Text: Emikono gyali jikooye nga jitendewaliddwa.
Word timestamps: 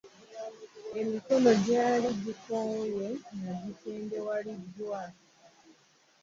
Emikono 0.99 1.51
gyali 1.65 2.09
jikooye 2.21 3.07
nga 3.35 3.51
jitendewaliddwa. 3.63 4.99